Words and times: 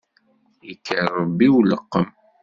Yekker 0.67 1.05
rebbi 1.21 1.45
i 1.49 1.53
uleqqem. 1.57 2.07